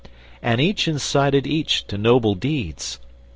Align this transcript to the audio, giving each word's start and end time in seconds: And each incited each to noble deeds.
And 0.41 0.59
each 0.59 0.87
incited 0.87 1.45
each 1.45 1.85
to 1.85 1.95
noble 1.95 2.33
deeds. 2.33 2.99